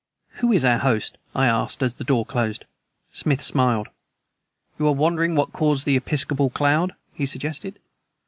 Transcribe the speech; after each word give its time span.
"Who 0.39 0.51
is 0.51 0.65
our 0.65 0.79
host?" 0.79 1.19
I 1.35 1.45
asked, 1.45 1.83
as 1.83 1.93
the 1.97 2.03
door 2.03 2.25
closed. 2.25 2.65
Smith 3.13 3.39
smiled. 3.43 3.87
"You 4.79 4.87
are 4.87 4.93
wondering 4.93 5.35
what 5.35 5.53
caused 5.53 5.85
the 5.85 5.95
'episcopal 5.95 6.49
cloud?'" 6.49 6.95
he 7.13 7.27
suggested. 7.27 7.77